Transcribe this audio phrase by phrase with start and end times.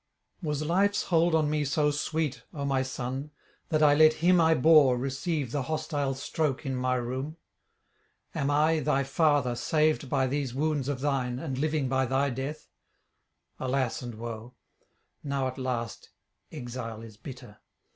[0.41, 3.29] 'Was life's hold on me so sweet, O my son,
[3.69, 7.37] that I let him I bore receive the hostile stroke in my room?
[8.33, 12.67] Am I, thy father, saved by these wounds of thine, and living by thy death?
[13.59, 14.55] Alas and woe!
[15.23, 16.09] [850 885]now at last
[16.51, 17.59] exile is bitter!